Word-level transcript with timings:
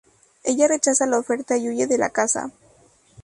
Ella 0.43 0.67
rechaza 0.67 1.05
la 1.05 1.19
oferta 1.19 1.57
y 1.57 1.69
huye 1.69 1.85
de 1.85 1.99
la 1.99 2.09
casa. 2.09 2.51